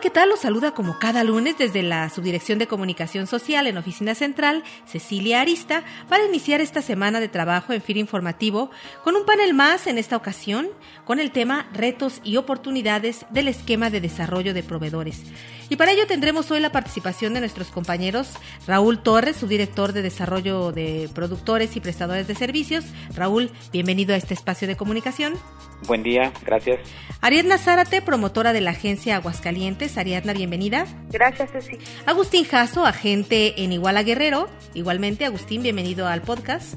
[0.00, 0.28] ¿Qué tal?
[0.28, 5.40] Los saluda como cada lunes desde la Subdirección de Comunicación Social en Oficina Central, Cecilia
[5.40, 8.70] Arista, para iniciar esta semana de trabajo en FIR Informativo
[9.02, 10.68] con un panel más en esta ocasión
[11.04, 15.24] con el tema Retos y oportunidades del esquema de desarrollo de proveedores.
[15.68, 18.34] Y para ello tendremos hoy la participación de nuestros compañeros
[18.66, 22.84] Raúl Torres, subdirector de Desarrollo de Productores y Prestadores de Servicios.
[23.14, 25.34] Raúl, bienvenido a este espacio de comunicación.
[25.86, 26.80] Buen día, gracias.
[27.20, 29.87] Ariadna Zárate, promotora de la agencia Aguascalientes.
[29.96, 30.86] Ariadna, bienvenida.
[31.10, 31.78] Gracias, Ceci.
[32.06, 34.48] Agustín Jasso, agente en Iguala Guerrero.
[34.74, 36.74] Igualmente, Agustín, bienvenido al podcast.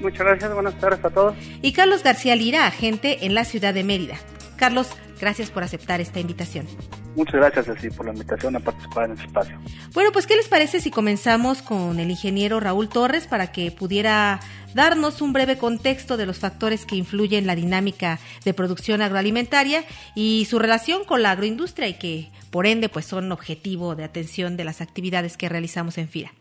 [0.00, 1.34] muchas gracias, buenas tardes a todos.
[1.62, 4.16] Y Carlos García Lira, agente en la ciudad de Mérida.
[4.56, 4.88] Carlos,
[5.20, 6.66] gracias por aceptar esta invitación.
[7.16, 9.58] Muchas gracias, Ceci, por la invitación a participar en este espacio.
[9.92, 14.40] Bueno, pues, ¿qué les parece si comenzamos con el ingeniero Raúl Torres para que pudiera
[14.74, 19.84] darnos un breve contexto de los factores que influyen en la dinámica de producción agroalimentaria
[20.14, 24.56] y su relación con la agroindustria y que, por ende, pues son objetivo de atención
[24.56, 26.32] de las actividades que realizamos en FIRA?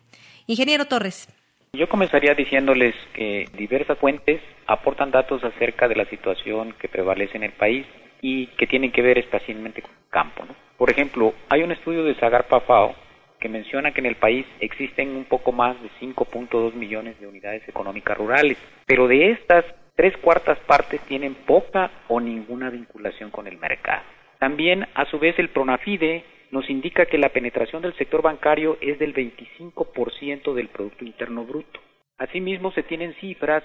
[0.47, 1.27] Ingeniero Torres.
[1.73, 7.43] Yo comenzaría diciéndoles que diversas fuentes aportan datos acerca de la situación que prevalece en
[7.43, 7.85] el país
[8.23, 10.45] y que tienen que ver especialmente con el campo.
[10.77, 12.95] Por ejemplo, hay un estudio de Zagarpa FAO
[13.37, 17.67] que menciona que en el país existen un poco más de 5.2 millones de unidades
[17.67, 19.65] económicas rurales, pero de estas,
[19.97, 24.03] tres cuartas partes tienen poca o ninguna vinculación con el mercado.
[24.39, 28.99] También, a su vez, el Pronafide nos indica que la penetración del sector bancario es
[28.99, 31.81] del 25% del Producto Interno Bruto.
[32.17, 33.63] Asimismo, se tienen cifras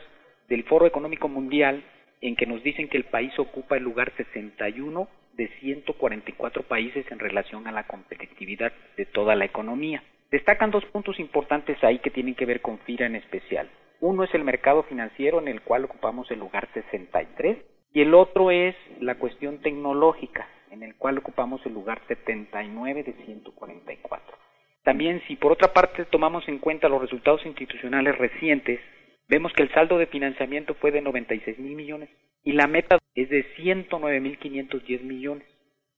[0.48, 1.84] del Foro Económico Mundial
[2.20, 7.18] en que nos dicen que el país ocupa el lugar 61 de 144 países en
[7.18, 10.02] relación a la competitividad de toda la economía.
[10.30, 13.68] Destacan dos puntos importantes ahí que tienen que ver con FIRA en especial.
[14.00, 17.58] Uno es el mercado financiero en el cual ocupamos el lugar 63
[17.94, 23.12] y el otro es la cuestión tecnológica en el cual ocupamos el lugar 79 de
[23.24, 24.36] 144.
[24.84, 28.80] También si por otra parte tomamos en cuenta los resultados institucionales recientes,
[29.28, 32.08] vemos que el saldo de financiamiento fue de 96 mil millones
[32.44, 35.46] y la meta es de 109 mil 510 millones,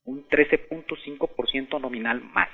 [0.05, 2.49] un 13.5% nominal más.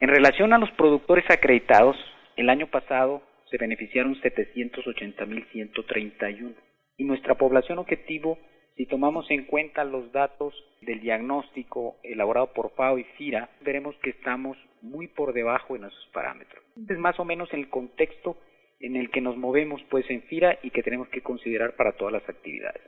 [0.00, 1.96] En relación a los productores acreditados,
[2.36, 6.54] el año pasado se beneficiaron 780 mil 131
[6.96, 8.38] y nuestra población objetivo,
[8.76, 14.10] si tomamos en cuenta los datos del diagnóstico elaborado por FAO y FIRA, veremos que
[14.10, 16.62] estamos muy por debajo de esos parámetros.
[16.88, 18.36] Es más o menos el contexto
[18.84, 22.12] en el que nos movemos pues en FIRA y que tenemos que considerar para todas
[22.12, 22.82] las actividades.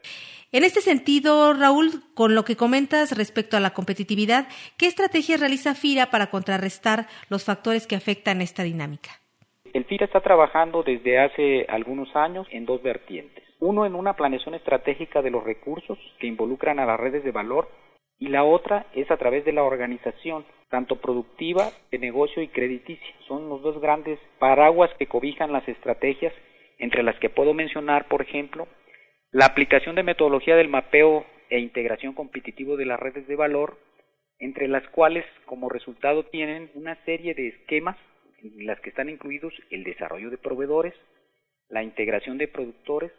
[0.52, 4.46] En este sentido, Raúl, con lo que comentas respecto a la competitividad,
[4.76, 9.10] ¿qué estrategias realiza FIRA para contrarrestar los factores que afectan esta dinámica?
[9.72, 13.44] El FIRA está trabajando desde hace algunos años en dos vertientes.
[13.58, 17.68] Uno en una planeación estratégica de los recursos que involucran a las redes de valor
[18.19, 23.15] y la otra es a través de la organización, tanto productiva, de negocio y crediticia.
[23.28, 26.32] Son los dos grandes paraguas que cobijan las estrategias,
[26.78, 28.66] entre las que puedo mencionar, por ejemplo,
[29.31, 33.78] la aplicación de metodología del mapeo e integración competitivo de las redes de valor,
[34.38, 37.97] entre las cuales como resultado tienen una serie de esquemas
[38.43, 40.94] en las que están incluidos el desarrollo de proveedores,
[41.69, 43.12] la integración de productores,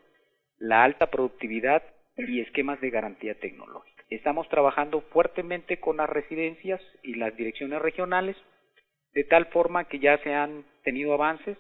[0.58, 1.84] la alta productividad
[2.16, 3.97] y esquemas de garantía tecnológica.
[4.10, 8.38] Estamos trabajando fuertemente con las residencias y las direcciones regionales,
[9.14, 11.58] de tal forma que ya se han tenido avances.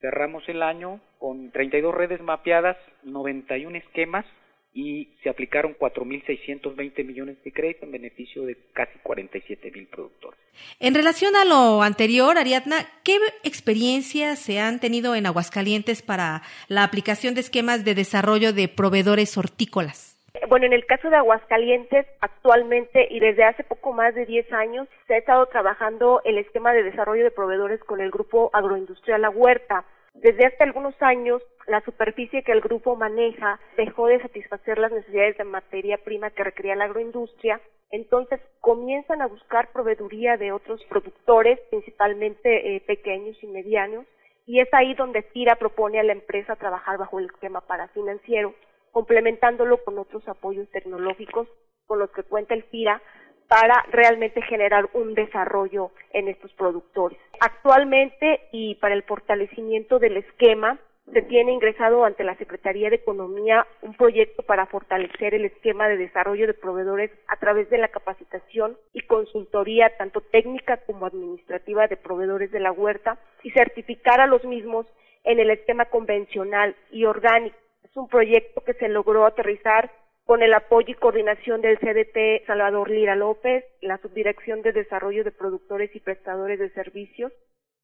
[0.00, 4.24] Cerramos el año con 32 redes mapeadas, 91 esquemas
[4.72, 10.40] y se aplicaron 4.620 millones de crédito en beneficio de casi 47.000 productores.
[10.78, 16.84] En relación a lo anterior, Ariadna, ¿qué experiencias se han tenido en Aguascalientes para la
[16.84, 20.19] aplicación de esquemas de desarrollo de proveedores hortícolas?
[20.48, 24.88] Bueno, en el caso de Aguascalientes, actualmente y desde hace poco más de 10 años,
[25.06, 29.30] se ha estado trabajando el esquema de desarrollo de proveedores con el grupo agroindustrial La
[29.30, 29.84] Huerta.
[30.14, 35.36] Desde hace algunos años, la superficie que el grupo maneja dejó de satisfacer las necesidades
[35.36, 37.60] de materia prima que requería la agroindustria,
[37.90, 44.06] entonces comienzan a buscar proveeduría de otros productores, principalmente eh, pequeños y medianos,
[44.46, 48.54] y es ahí donde FIRA propone a la empresa trabajar bajo el esquema parafinanciero
[48.92, 51.48] complementándolo con otros apoyos tecnológicos
[51.86, 53.02] con los que cuenta el FIRA
[53.48, 57.18] para realmente generar un desarrollo en estos productores.
[57.40, 60.78] Actualmente y para el fortalecimiento del esquema,
[61.12, 65.96] se tiene ingresado ante la Secretaría de Economía un proyecto para fortalecer el esquema de
[65.96, 71.96] desarrollo de proveedores a través de la capacitación y consultoría tanto técnica como administrativa de
[71.96, 74.86] proveedores de la huerta y certificar a los mismos
[75.24, 77.56] en el esquema convencional y orgánico.
[77.82, 79.90] Es un proyecto que se logró aterrizar
[80.24, 85.32] con el apoyo y coordinación del CDT Salvador Lira López, la Subdirección de Desarrollo de
[85.32, 87.32] Productores y Prestadores de Servicios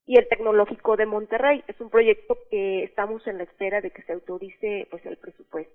[0.06, 1.64] y el Tecnológico de Monterrey.
[1.66, 5.72] Es un proyecto que estamos en la espera de que se autorice pues el presupuesto.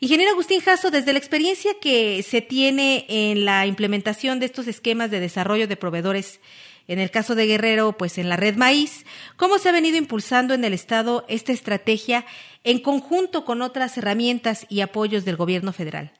[0.00, 5.10] Ingeniero Agustín Jasso, desde la experiencia que se tiene en la implementación de estos esquemas
[5.10, 6.40] de desarrollo de proveedores,
[6.88, 9.04] en el caso de Guerrero, pues en la red Maíz,
[9.36, 12.24] ¿cómo se ha venido impulsando en el Estado esta estrategia
[12.64, 16.12] en conjunto con otras herramientas y apoyos del gobierno federal?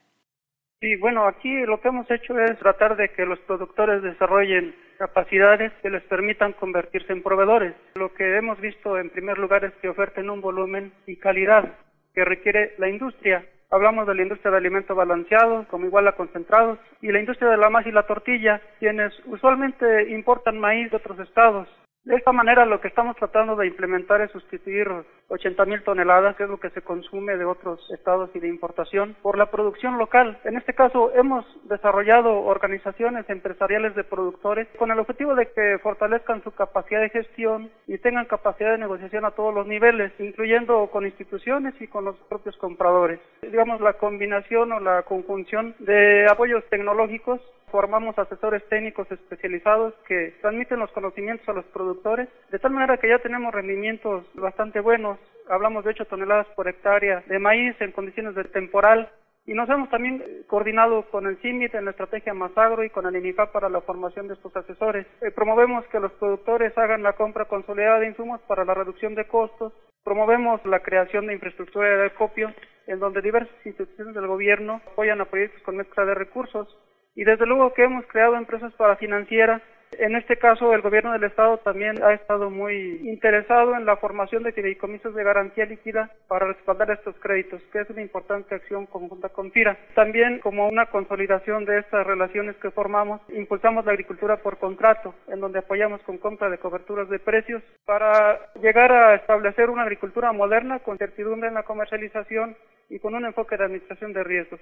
[0.79, 5.71] Sí, bueno, aquí lo que hemos hecho es tratar de que los productores desarrollen capacidades
[5.81, 7.73] que les permitan convertirse en proveedores.
[7.95, 11.77] Lo que hemos visto en primer lugar es que oferten un volumen y calidad
[12.13, 13.43] que requiere la industria.
[13.69, 17.57] Hablamos de la industria de alimentos balanceados, como igual a concentrados, y la industria de
[17.57, 21.67] la masa y la tortilla, quienes usualmente importan maíz de otros estados.
[22.05, 24.87] De esta manera lo que estamos tratando de implementar es sustituir
[25.29, 29.15] 80 mil toneladas, que es lo que se consume de otros estados y de importación,
[29.21, 30.39] por la producción local.
[30.43, 36.43] En este caso hemos desarrollado organizaciones empresariales de productores con el objetivo de que fortalezcan
[36.43, 41.05] su capacidad de gestión y tengan capacidad de negociación a todos los niveles, incluyendo con
[41.05, 43.19] instituciones y con los propios compradores.
[43.41, 50.79] Digamos la combinación o la conjunción de apoyos tecnológicos formamos asesores técnicos especializados que transmiten
[50.79, 55.16] los conocimientos a los productores, de tal manera que ya tenemos rendimientos bastante buenos.
[55.49, 59.09] Hablamos de 8 toneladas por hectárea de maíz en condiciones de temporal
[59.45, 63.15] y nos hemos también coordinado con el CIMIT en la estrategia Masagro y con el
[63.15, 65.07] INIFA para la formación de estos asesores.
[65.21, 69.25] Eh, promovemos que los productores hagan la compra consolidada de insumos para la reducción de
[69.25, 69.71] costos.
[70.03, 72.53] Promovemos la creación de infraestructura de acopio
[72.87, 76.77] en donde diversas instituciones del gobierno apoyan a proyectos con mezcla de recursos
[77.15, 79.61] y desde luego que hemos creado empresas para financieras.
[79.93, 84.43] En este caso, el gobierno del Estado también ha estado muy interesado en la formación
[84.43, 89.29] de fideicomisos de garantía líquida para respaldar estos créditos, que es una importante acción conjunta
[89.29, 89.77] con FIRA.
[89.95, 95.39] También, como una consolidación de estas relaciones que formamos, impulsamos la agricultura por contrato, en
[95.39, 100.79] donde apoyamos con compra de coberturas de precios para llegar a establecer una agricultura moderna
[100.79, 102.55] con certidumbre en la comercialización
[102.89, 104.59] y con un enfoque de administración de riesgos.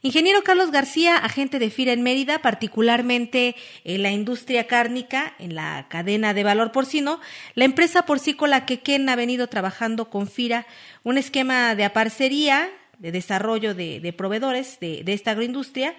[0.00, 3.54] Ingeniero Carlos García, agente de FIRA en Mérida, particularmente
[3.84, 7.20] en la industria cárnica, en la cadena de valor porcino,
[7.54, 10.66] la empresa porcícola Quequén ha venido trabajando con FIRA
[11.04, 12.68] un esquema de aparcería,
[12.98, 15.94] de desarrollo de, proveedores de, de esta agroindustria,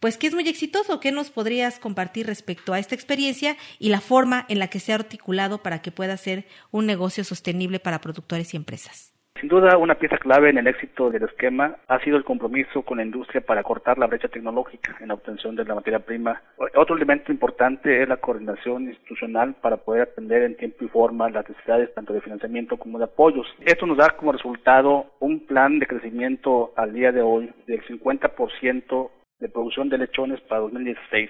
[0.00, 1.00] pues que es muy exitoso.
[1.00, 4.92] ¿Qué nos podrías compartir respecto a esta experiencia y la forma en la que se
[4.92, 9.13] ha articulado para que pueda ser un negocio sostenible para productores y empresas?
[9.44, 12.96] Sin duda, una pieza clave en el éxito del esquema ha sido el compromiso con
[12.96, 16.40] la industria para cortar la brecha tecnológica en la obtención de la materia prima.
[16.74, 21.46] Otro elemento importante es la coordinación institucional para poder atender en tiempo y forma las
[21.46, 23.46] necesidades tanto de financiamiento como de apoyos.
[23.60, 29.10] Esto nos da como resultado un plan de crecimiento al día de hoy del 50%
[29.40, 31.28] de producción de lechones para 2016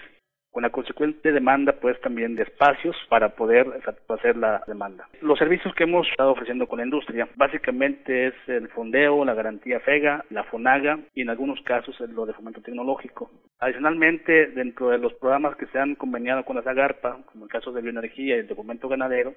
[0.55, 5.09] con la consecuente demanda pues también de espacios para poder satisfacer la demanda.
[5.21, 9.81] Los servicios que hemos estado ofreciendo con la industria básicamente es el fondeo, la garantía
[9.81, 13.33] FEGA, la FONAGA y en algunos casos lo de fomento tecnológico.
[13.59, 17.73] Adicionalmente, dentro de los programas que se han conveniado con la SAGARPA, como el caso
[17.73, 19.35] de bioenergía y el documento ganadero,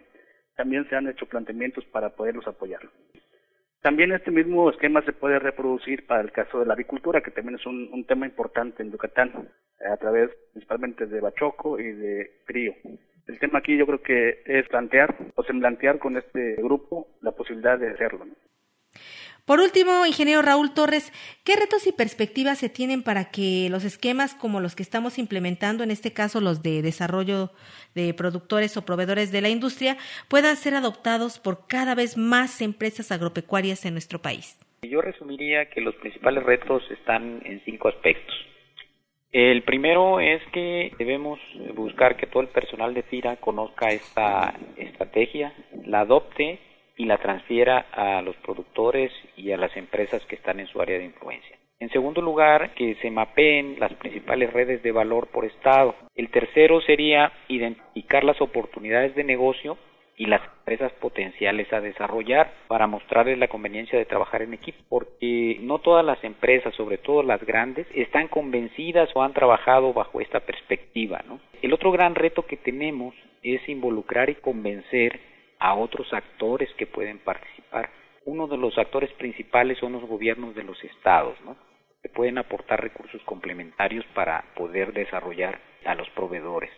[0.55, 2.81] también se han hecho planteamientos para poderlos apoyar.
[3.81, 7.55] También este mismo esquema se puede reproducir para el caso de la agricultura, que también
[7.59, 9.49] es un, tema importante en Yucatán,
[9.91, 12.73] a través principalmente de Bachoco y de Crío.
[13.27, 17.77] El tema aquí yo creo que es plantear o semblantear con este grupo la posibilidad
[17.77, 18.25] de hacerlo.
[19.47, 21.13] Por último, ingeniero Raúl Torres,
[21.45, 25.85] ¿qué retos y perspectivas se tienen para que los esquemas como los que estamos implementando,
[25.85, 27.51] en este caso los de desarrollo
[27.95, 29.95] de productores o proveedores de la industria,
[30.27, 34.59] puedan ser adoptados por cada vez más empresas agropecuarias en nuestro país?
[34.81, 38.35] Yo resumiría que los principales retos están en cinco aspectos.
[39.31, 41.39] El primero es que debemos
[41.73, 45.53] buscar que todo el personal de FIRA conozca esta estrategia,
[45.85, 46.59] la adopte
[46.97, 50.97] y la transfiera a los productores y a las empresas que están en su área
[50.97, 51.55] de influencia.
[51.79, 55.93] En segundo lugar, que se mapeen las principales redes de valor por estado.
[56.15, 59.77] El tercero sería identificar las oportunidades de negocio
[60.17, 65.59] y las empresas potenciales a desarrollar para mostrarles la conveniencia de trabajar en equipo, porque
[65.61, 70.39] no todas las empresas, sobre todo las grandes, están convencidas o han trabajado bajo esta
[70.39, 71.21] perspectiva.
[71.27, 71.39] ¿no?
[71.61, 73.13] El otro gran reto que tenemos
[73.43, 75.19] es involucrar y convencer
[75.59, 77.89] a otros actores que pueden participar.
[78.25, 81.55] Uno de los actores principales son los gobiernos de los estados, ¿no?
[82.01, 86.71] que pueden aportar recursos complementarios para poder desarrollar a los proveedores.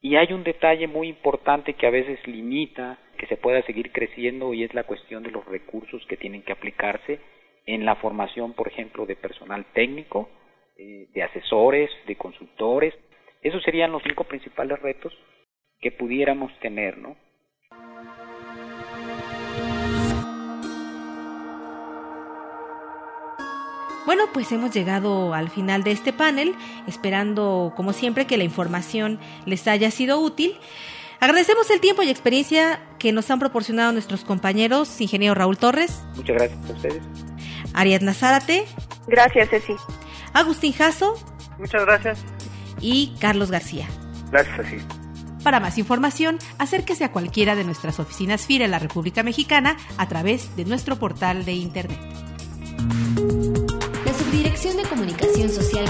[0.00, 4.52] Y hay un detalle muy importante que a veces limita que se pueda seguir creciendo
[4.54, 7.18] y es la cuestión de los recursos que tienen que aplicarse
[7.64, 10.28] en la formación, por ejemplo, de personal técnico,
[10.76, 12.94] eh, de asesores, de consultores.
[13.42, 15.16] Esos serían los cinco principales retos
[15.80, 17.16] que pudiéramos tener, ¿no?
[24.06, 26.54] Bueno, pues hemos llegado al final de este panel,
[26.86, 30.56] esperando, como siempre, que la información les haya sido útil.
[31.18, 36.04] Agradecemos el tiempo y experiencia que nos han proporcionado nuestros compañeros, ingeniero Raúl Torres.
[36.14, 37.02] Muchas gracias a ustedes.
[37.74, 38.66] Ariadna Zárate.
[39.08, 39.74] Gracias, Ceci.
[40.32, 41.16] Agustín Jasso.
[41.58, 42.24] Muchas gracias.
[42.80, 43.88] Y Carlos García.
[44.30, 44.84] Gracias, Ceci.
[45.42, 50.06] Para más información, acérquese a cualquiera de nuestras oficinas FIRA en la República Mexicana a
[50.06, 52.25] través de nuestro portal de Internet.
[54.56, 55.86] La Subdirección de Comunicación Social